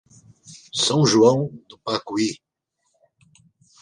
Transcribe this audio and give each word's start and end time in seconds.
São 0.73 1.05
João 1.05 1.47
do 1.69 1.77
Pacuí 1.77 2.41